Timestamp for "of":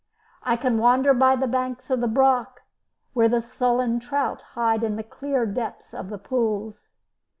1.91-2.01, 5.93-6.09